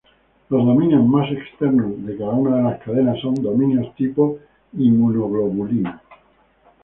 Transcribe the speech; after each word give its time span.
Los 0.49 0.65
dominios 0.65 1.05
más 1.05 1.31
externos 1.31 2.03
de 2.03 2.17
cada 2.17 2.31
una 2.31 2.55
de 2.57 2.63
las 2.63 2.81
cadenas 2.81 3.19
son 3.21 3.35
dominios 3.35 3.93
tipo 3.93 4.39
inmunoglobulina. 4.73 6.01